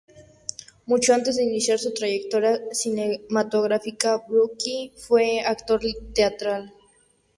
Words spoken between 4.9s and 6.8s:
fue actor teatral.